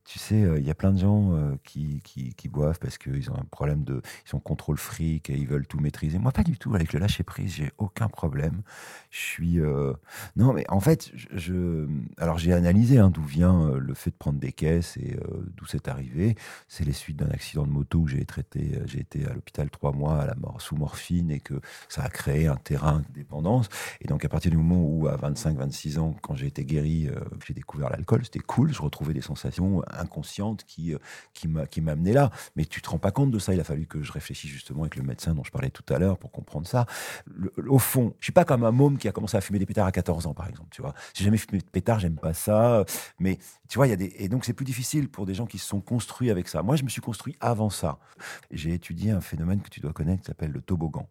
Tu 0.05 0.19
sais, 0.19 0.37
il 0.37 0.45
euh, 0.45 0.59
y 0.59 0.69
a 0.69 0.75
plein 0.75 0.91
de 0.91 0.99
gens 0.99 1.33
euh, 1.33 1.55
qui, 1.63 1.99
qui, 2.03 2.47
boivent 2.47 2.77
parce 2.77 2.99
qu'ils 2.99 3.31
ont 3.31 3.35
un 3.35 3.45
problème 3.49 3.83
de. 3.83 4.03
Ils 4.25 4.29
sont 4.29 4.39
contrôle 4.39 4.77
fric 4.77 5.31
et 5.31 5.33
ils 5.33 5.47
veulent 5.47 5.65
tout 5.65 5.79
maîtriser. 5.79 6.19
Moi, 6.19 6.31
pas 6.31 6.43
du 6.43 6.59
tout. 6.59 6.75
Avec 6.75 6.93
le 6.93 6.99
lâcher 6.99 7.23
prise, 7.23 7.55
j'ai 7.55 7.71
aucun 7.79 8.07
problème. 8.07 8.61
Je 9.09 9.17
suis. 9.17 9.59
Euh... 9.59 9.93
Non, 10.35 10.53
mais 10.53 10.63
en 10.69 10.79
fait, 10.79 11.11
je. 11.33 11.87
Alors, 12.19 12.37
j'ai 12.37 12.53
analysé 12.53 12.99
hein, 12.99 13.09
d'où 13.09 13.23
vient 13.23 13.71
le 13.71 13.93
fait 13.95 14.11
de 14.11 14.15
prendre 14.15 14.37
des 14.37 14.51
caisses 14.51 14.95
et 14.97 15.17
d'où 15.57 15.65
c'est 15.65 15.87
arrivé. 15.87 16.35
C'est 16.67 16.85
les 16.85 16.93
suites 16.93 17.17
d'un 17.17 17.31
accident 17.31 17.65
de 17.65 17.71
moto 17.71 17.99
où 17.99 18.07
j'ai 18.07 18.23
traité. 18.25 18.79
J'ai 18.85 18.99
été 18.99 19.25
à 19.25 19.33
l'hôpital 19.33 19.71
trois 19.71 19.91
mois 19.91 20.27
sous 20.59 20.75
morphine 20.75 21.31
et 21.31 21.39
que 21.39 21.55
ça 21.89 22.03
a 22.03 22.09
créé 22.09 22.45
un 22.45 22.57
terrain 22.57 22.99
de 22.99 23.13
dépendance. 23.15 23.69
Et 24.01 24.07
donc, 24.07 24.23
à 24.23 24.29
partir 24.29 24.51
du 24.51 24.57
moment 24.57 24.83
où, 24.85 25.07
à 25.07 25.17
25-26 25.17 25.97
ans, 25.97 26.15
quand 26.21 26.35
j'ai 26.35 26.45
été 26.45 26.63
guéri, 26.63 27.09
j'ai 27.43 27.55
découvert 27.55 27.89
l'alcool, 27.89 28.23
c'était 28.23 28.37
cool. 28.37 28.71
Je 28.71 28.83
retrouvais 28.83 29.13
des 29.13 29.21
sensations 29.21 29.81
inconsciente 29.99 30.63
qui, 30.65 30.95
m'a 31.47 31.65
qui 31.65 31.81
m'a 31.81 31.91
amené 31.93 32.13
là. 32.13 32.31
Mais 32.55 32.65
tu 32.65 32.81
te 32.81 32.89
rends 32.89 32.99
pas 32.99 33.11
compte 33.11 33.31
de 33.31 33.39
ça. 33.39 33.53
Il 33.53 33.59
a 33.59 33.63
fallu 33.63 33.85
que 33.85 34.01
je 34.01 34.11
réfléchisse 34.11 34.51
justement 34.51 34.81
avec 34.81 34.95
le 34.95 35.03
médecin 35.03 35.33
dont 35.33 35.43
je 35.43 35.51
parlais 35.51 35.69
tout 35.69 35.85
à 35.93 35.99
l'heure 35.99 36.17
pour 36.17 36.31
comprendre 36.31 36.67
ça. 36.67 36.85
Au 37.67 37.79
fond, 37.79 38.13
je 38.19 38.25
suis 38.25 38.33
pas 38.33 38.45
comme 38.45 38.63
un 38.63 38.71
môme 38.71 38.97
qui 38.97 39.07
a 39.07 39.11
commencé 39.11 39.37
à 39.37 39.41
fumer 39.41 39.59
des 39.59 39.65
pétards 39.65 39.87
à 39.87 39.91
14 39.91 40.27
ans, 40.27 40.33
par 40.33 40.47
exemple. 40.47 40.69
Tu 40.71 40.81
vois, 40.81 40.93
j'ai 41.13 41.23
jamais 41.23 41.37
fumé 41.37 41.59
de 41.59 41.65
pétards, 41.65 41.99
j'aime 41.99 42.17
pas 42.17 42.33
ça. 42.33 42.85
Mais 43.19 43.37
tu 43.67 43.77
vois, 43.77 43.87
il 43.87 43.91
y 43.91 43.93
a 43.93 43.97
des 43.97 44.13
et 44.17 44.29
donc 44.29 44.45
c'est 44.45 44.53
plus 44.53 44.65
difficile 44.65 45.09
pour 45.09 45.25
des 45.25 45.33
gens 45.33 45.45
qui 45.45 45.57
se 45.57 45.67
sont 45.67 45.81
construits 45.81 46.29
avec 46.29 46.47
ça. 46.47 46.61
Moi, 46.63 46.75
je 46.75 46.83
me 46.83 46.89
suis 46.89 47.01
construit 47.01 47.35
avant 47.39 47.69
ça. 47.69 47.99
J'ai 48.51 48.73
étudié 48.73 49.11
un 49.11 49.21
phénomène 49.21 49.61
que 49.61 49.69
tu 49.69 49.79
dois 49.79 49.93
connaître 49.93 50.21
qui 50.21 50.27
s'appelle 50.27 50.51
le 50.51 50.61
toboggan. 50.61 51.07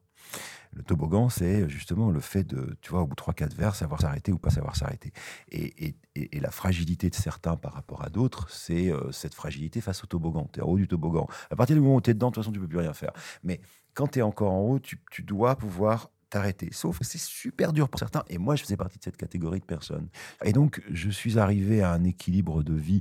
Le 0.73 0.83
toboggan, 0.83 1.29
c'est 1.29 1.69
justement 1.69 2.11
le 2.11 2.19
fait 2.21 2.43
de, 2.43 2.77
tu 2.81 2.91
vois, 2.91 3.03
au 3.03 3.07
bout 3.07 3.15
de 3.15 3.21
3-4 3.21 3.55
verres, 3.55 3.77
savoir 3.77 4.01
s'arrêter 4.01 4.33
ou 4.33 4.39
pas 4.39 4.51
savoir 4.51 4.75
s'arrêter. 4.75 5.13
Et, 5.51 5.95
la 6.33 6.51
fragilité 6.51 7.11
de 7.11 7.15
certains 7.15 7.57
par 7.57 7.73
rapport 7.73 8.05
à 8.05 8.11
d'autres, 8.11 8.51
c'est 8.51 8.93
euh, 8.93 9.11
cette 9.13 9.35
fragilité 9.35 9.81
face 9.81 10.03
au 10.05 10.07
toboggan. 10.07 10.49
Tu 10.53 10.61
es 10.61 10.63
en 10.63 10.67
haut 10.67 10.77
du 10.77 10.89
toboggan. 10.89 11.27
À 11.51 11.57
partir 11.57 11.77
du 11.77 11.81
moment 11.81 11.97
où 11.97 12.01
tu 12.01 12.11
es 12.11 12.15
dedans, 12.15 12.29
de 12.29 12.35
toute 12.35 12.43
façon, 12.43 12.53
tu 12.53 12.61
peux 12.61 12.69
plus 12.69 12.79
rien 12.79 12.93
faire. 12.93 13.13
Mais 13.43 13.61
quand 13.95 14.09
tu 14.09 14.19
es 14.19 14.23
encore 14.23 14.53
en 14.53 14.61
haut, 14.61 14.79
tu 14.81 15.23
dois 15.23 15.57
pouvoir 15.57 16.11
t'arrêter. 16.35 16.69
Sauf 16.73 16.99
que 16.99 17.05
c'est 17.05 17.21
super 17.21 17.73
dur 17.73 17.89
pour 17.89 18.01
certains. 18.01 18.25
Et 18.29 18.39
moi, 18.39 18.57
je 18.57 18.63
faisais 18.65 18.77
partie 18.77 18.99
de 18.99 19.05
cette 19.05 19.17
catégorie 19.17 19.61
de 19.61 19.65
personnes. 19.65 20.09
Et 20.45 20.53
donc, 20.53 20.83
je 20.91 21.09
suis 21.09 21.39
arrivé 21.39 21.81
à 21.81 21.93
un 21.93 22.03
équilibre 22.03 22.65
de 22.65 22.75
vie, 22.75 23.01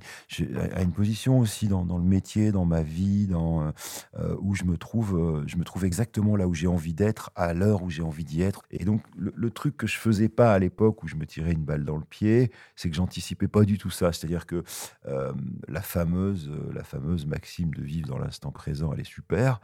à 0.76 0.84
une 0.84 0.92
position 0.92 1.40
aussi 1.40 1.68
dans, 1.68 1.84
le 1.84 2.04
métier, 2.04 2.52
dans 2.52 2.66
ma 2.66 2.84
vie, 2.84 3.26
dans, 3.26 3.74
euh, 4.20 4.36
où 4.40 4.54
je 4.54 4.66
me 4.66 4.78
trouve, 4.78 5.18
euh, 5.18 5.44
je 5.48 5.58
me 5.58 5.64
trouve 5.64 5.84
exactement 5.84 6.36
là 6.36 6.48
où 6.48 6.54
j'ai 6.54 6.68
envie 6.68 6.94
d'être, 6.94 7.32
à 7.36 7.56
l'heure 7.56 7.82
où 7.82 7.90
j'ai 7.90 8.04
envie 8.04 8.24
d'y 8.24 8.44
être. 8.44 8.62
Et 8.70 8.86
donc, 8.86 9.02
le, 9.18 9.50
truc 9.50 9.78
que 9.78 9.88
je 9.88 9.98
faisais 9.98 10.30
pas 10.30 10.54
à 10.54 10.60
l'époque 10.60 11.02
où 11.02 11.08
je 11.08 11.16
me 11.16 11.26
tirais 11.26 11.54
une 11.54 11.66
balle 11.66 11.86
dans 11.86 11.98
le 11.98 12.06
pied, 12.06 12.52
c'est 12.76 12.90
que 12.90 12.96
j'anticipais 12.96 13.48
pas 13.48 13.64
du 13.64 13.80
tout 13.80 13.90
ça. 13.90 14.14
C'est-à-dire 14.14 14.46
que 14.46 14.64
euh, 15.08 15.34
la 15.68 15.82
fameuse, 15.82 16.52
la 16.72 16.84
fameuse 16.84 17.26
maxime 17.26 17.74
de 17.74 17.82
vivre 17.82 18.08
dans 18.08 18.20
l'instant 18.20 18.52
présent, 18.52 18.94
elle 18.94 19.00
est 19.00 19.04
super. 19.04 19.60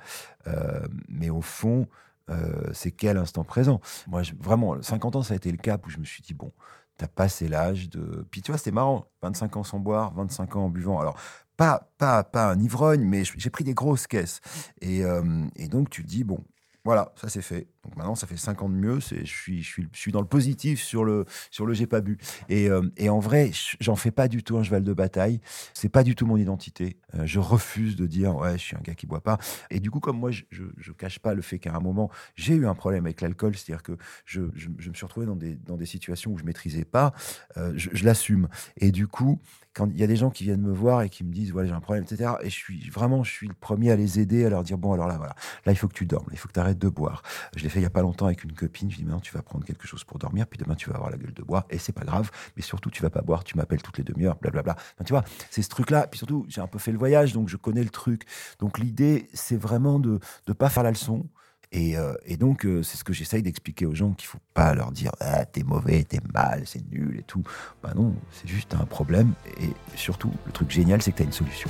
Euh, 0.48 0.88
mais 1.08 1.30
au 1.30 1.42
fond, 1.42 1.82
euh, 1.82 2.09
c'est 2.74 2.92
quel 2.92 3.18
instant 3.18 3.44
présent? 3.44 3.82
Moi, 4.08 4.22
vraiment, 4.40 4.82
50 4.82 5.16
ans, 5.18 5.24
ça 5.24 5.34
a 5.34 5.38
été 5.38 5.52
le 5.52 5.58
cap 5.58 5.86
où 5.86 5.90
je 5.90 5.98
me 5.98 6.06
suis 6.06 6.22
dit, 6.22 6.34
bon, 6.34 6.52
t'as 6.98 7.08
passé 7.08 7.48
l'âge 7.48 7.90
de... 7.90 8.28
Puis 8.30 8.42
tu 8.42 8.52
vois, 8.52 8.58
c'était 8.58 8.72
marrant, 8.72 9.06
25 9.24 9.58
ans 9.58 9.64
sans 9.64 9.80
boire, 9.80 10.14
25 10.16 10.56
ans 10.58 10.66
en 10.66 10.70
buvant. 10.70 11.00
Alors, 11.00 11.18
pas, 11.58 11.90
pas, 11.98 12.24
pas 12.24 12.52
un 12.52 12.60
ivrogne, 12.60 13.04
mais 13.04 13.24
j'ai 13.24 13.50
pris 13.50 13.64
des 13.64 13.74
grosses 13.74 14.06
caisses. 14.08 14.42
Et, 14.82 15.04
euh, 15.04 15.46
et 15.56 15.68
donc, 15.68 15.90
tu 15.90 16.04
te 16.04 16.08
dis, 16.08 16.24
bon, 16.24 16.44
voilà, 16.86 17.14
ça 17.16 17.30
c'est 17.30 17.42
fait. 17.42 17.68
Donc 17.90 17.98
maintenant, 17.98 18.14
ça 18.14 18.28
fait 18.28 18.38
5 18.38 18.62
ans 18.62 18.70
de 18.70 18.76
mieux. 18.76 19.00
Je 19.00 19.24
suis, 19.26 19.64
je, 19.64 19.68
suis, 19.68 19.88
je 19.92 20.00
suis 20.00 20.12
dans 20.12 20.22
le 20.22 20.28
positif 20.28 20.80
sur 20.80 21.04
le, 21.04 21.26
sur 21.50 21.66
le 21.66 21.74
j'ai 21.74 21.88
pas 21.88 22.02
bu. 22.02 22.20
Et, 22.48 22.70
euh, 22.70 22.84
et 22.98 23.10
en 23.10 23.18
vrai, 23.18 23.50
j'en 23.80 23.96
fais 23.96 24.12
pas 24.12 24.28
du 24.28 24.44
tout 24.44 24.58
un 24.58 24.64
cheval 24.64 24.84
de 24.84 24.94
bataille. 24.94 25.42
C'est 25.74 25.90
pas 25.90 26.04
du 26.04 26.14
tout 26.14 26.28
mon 26.28 26.38
identité. 26.38 26.98
Euh, 27.16 27.26
je 27.26 27.40
refuse 27.40 27.96
de 27.96 28.06
dire, 28.06 28.36
ouais, 28.36 28.54
je 28.60 28.64
suis 28.64 28.76
un 28.76 28.82
gars 28.82 28.94
qui 28.94 29.08
boit 29.08 29.22
pas. 29.22 29.40
Et 29.72 29.80
du 29.80 29.90
coup, 29.90 30.00
comme 30.00 30.20
moi, 30.20 30.30
je, 30.30 30.44
je, 30.52 30.92
cache 30.92 31.18
pas 31.18 31.34
le 31.34 31.42
fait 31.42 31.58
qu'à 31.58 31.74
un 31.74 31.80
moment, 31.80 32.12
j'ai 32.36 32.54
eu 32.54 32.68
un 32.68 32.76
problème 32.76 33.06
avec 33.06 33.22
l'alcool. 33.22 33.56
C'est-à-dire 33.56 33.82
que 33.82 33.98
je, 34.26 34.42
je, 34.54 34.70
me 34.70 34.94
suis 34.94 35.06
retrouvé 35.06 35.26
dans 35.26 35.36
des, 35.36 35.56
dans 35.56 35.78
des 35.78 35.88
situations 35.88 36.32
où 36.32 36.38
je 36.38 36.44
maîtrisais 36.44 36.86
pas. 36.86 37.14
Euh, 37.58 37.74
je, 37.76 37.90
je 37.92 38.06
l'assume. 38.06 38.50
Et 38.78 38.92
du 38.92 39.08
coup, 39.08 39.42
quand 39.74 39.88
il 39.92 40.00
y 40.00 40.04
a 40.04 40.08
des 40.08 40.16
gens 40.16 40.30
qui 40.30 40.44
viennent 40.44 40.62
me 40.62 40.74
voir 40.74 41.04
et 41.04 41.10
qui 41.10 41.24
me 41.24 41.32
disent, 41.32 41.52
voilà, 41.52 41.70
j'ai 41.70 41.74
un 41.74 41.80
problème, 41.80 42.04
etc. 42.04 42.32
Et 42.42 42.50
je 42.50 42.56
suis 42.56 42.90
vraiment, 42.90 43.24
je 43.24 43.32
suis 43.32 43.48
le 43.48 43.54
premier 43.54 43.92
à 43.92 43.96
les 43.96 44.20
aider, 44.20 44.46
à 44.46 44.50
leur 44.50 44.64
dire, 44.64 44.78
bon, 44.78 44.94
alors 44.94 45.08
là, 45.08 45.18
voilà, 45.18 45.36
là, 45.66 45.72
il 45.72 45.76
faut 45.76 45.88
que 45.88 45.94
tu 45.94 46.06
dormes, 46.06 46.28
il 46.32 46.38
faut 46.38 46.48
que 46.48 46.54
tu 46.54 46.60
arrêtes 46.60 46.80
de 46.80 46.90
boire. 46.90 47.22
Je 47.56 47.64
l'ai 47.64 47.70
fait 47.70 47.79
il 47.80 47.84
y 47.84 47.86
a 47.86 47.90
pas 47.90 48.02
longtemps 48.02 48.26
avec 48.26 48.44
une 48.44 48.54
copine. 48.54 48.90
Je 48.90 48.98
lui 48.98 49.04
dis, 49.04 49.06
maintenant, 49.06 49.22
tu 49.22 49.34
vas 49.34 49.42
prendre 49.42 49.66
quelque 49.66 49.88
chose 49.88 50.04
pour 50.04 50.20
dormir, 50.20 50.48
puis 50.48 50.58
demain, 50.58 50.76
tu 50.76 50.90
vas 50.90 50.96
avoir 50.96 51.10
la 51.10 51.18
gueule 51.18 51.34
de 51.34 51.44
bois, 51.44 51.66
et 51.70 51.78
c'est 51.78 51.94
pas 51.94 52.06
grave. 52.06 52.30
Mais 52.56 52.62
surtout, 52.62 52.90
tu 52.90 53.02
vas 53.02 53.10
pas 53.10 53.22
boire, 53.22 53.44
tu 53.44 53.58
m'appelles 53.58 53.82
toutes 53.82 53.98
les 53.98 54.04
demi-heures, 54.04 54.38
blablabla. 54.38 54.74
Enfin, 54.74 55.04
tu 55.06 55.14
vois, 55.14 55.24
c'est 55.50 55.62
ce 55.62 55.70
truc-là. 55.70 56.08
Puis 56.08 56.18
surtout, 56.18 56.46
j'ai 56.50 56.62
un 56.62 56.68
peu 56.68 56.80
fait 56.80 56.92
le 56.92 56.98
voyage, 56.98 57.34
donc 57.34 57.50
je 57.50 57.58
connais 57.58 57.84
le 57.84 57.90
truc. 57.90 58.24
Donc 58.60 58.80
l'idée, 58.80 59.30
c'est 59.34 59.58
vraiment 59.58 60.00
de 60.00 60.20
ne 60.48 60.54
pas 60.54 60.70
faire 60.70 60.84
la 60.84 60.92
leçon. 60.92 61.26
Et, 61.72 61.98
euh, 61.98 62.14
donc, 62.40 62.66
euh, 62.66 62.82
c'est 62.82 62.98
ce 62.98 63.04
que 63.04 63.14
j'essaye 63.14 63.44
d'expliquer 63.44 63.86
aux 63.86 63.94
gens 63.94 64.14
qu'il 64.14 64.28
faut 64.28 64.40
pas 64.54 64.74
leur 64.74 64.92
dire 64.92 65.12
ah, 65.20 65.46
t'es 65.46 65.64
mauvais, 65.64 66.04
t'es 66.04 66.20
mal, 66.34 66.64
c'est 66.66 66.82
nul 66.90 67.20
et 67.20 67.24
tout. 67.24 67.44
Bah 67.84 67.94
non, 67.96 68.16
c'est 68.32 68.48
juste 68.48 68.74
un 68.74 68.86
problème. 68.86 69.34
Et 69.60 69.70
surtout, 69.96 70.32
le 70.46 70.52
truc 70.52 70.72
génial, 70.72 71.02
c'est 71.02 71.12
que 71.12 71.18
tu 71.18 71.24
as 71.24 71.26
une 71.26 71.32
solution. 71.32 71.70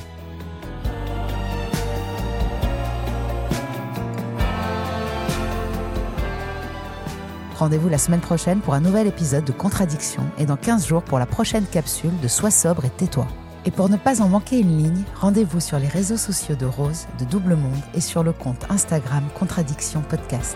Rendez-vous 7.60 7.90
la 7.90 7.98
semaine 7.98 8.22
prochaine 8.22 8.62
pour 8.62 8.74
un 8.74 8.80
nouvel 8.80 9.06
épisode 9.06 9.44
de 9.44 9.52
Contradiction 9.52 10.24
et 10.38 10.46
dans 10.46 10.56
15 10.56 10.88
jours 10.88 11.04
pour 11.04 11.20
la 11.20 11.26
prochaine 11.26 11.66
capsule 11.66 12.18
de 12.22 12.28
Sois 12.30 12.52
sobre 12.52 12.86
et 12.86 12.90
tais-toi. 12.90 13.28
Et 13.66 13.72
pour 13.72 13.90
ne 13.90 13.98
pas 13.98 14.22
en 14.22 14.30
manquer 14.30 14.60
une 14.60 14.78
ligne, 14.78 15.04
rendez-vous 15.20 15.60
sur 15.60 15.78
les 15.78 15.90
réseaux 15.90 16.16
sociaux 16.16 16.56
de 16.56 16.66
Rose, 16.66 17.08
de 17.20 17.26
Double 17.26 17.58
Monde 17.58 17.82
et 17.94 18.00
sur 18.00 18.24
le 18.24 18.32
compte 18.32 18.66
Instagram 18.70 19.26
Contradiction 19.38 20.00
Podcast. 20.00 20.56